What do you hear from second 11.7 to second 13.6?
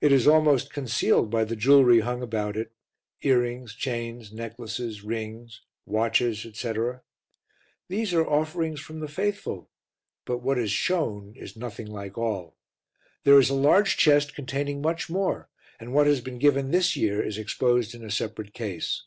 like all. There is a